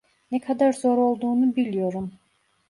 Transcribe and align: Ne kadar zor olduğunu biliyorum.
Ne 0.31 0.39
kadar 0.39 0.73
zor 0.73 0.97
olduğunu 0.97 1.55
biliyorum. 1.55 2.11